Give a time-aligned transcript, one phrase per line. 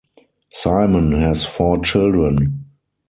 [0.49, 2.65] Simon has four children.